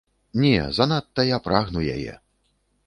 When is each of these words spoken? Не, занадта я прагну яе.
Не, 0.43 0.53
занадта 0.79 1.27
я 1.35 1.39
прагну 1.49 1.87
яе. 1.97 2.19